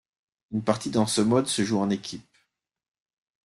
Une 0.49 0.63
partie 0.63 0.89
dans 0.89 1.05
ce 1.05 1.21
mode 1.21 1.45
se 1.45 1.63
joue 1.63 1.77
en 1.77 1.91
équipe. 1.91 2.25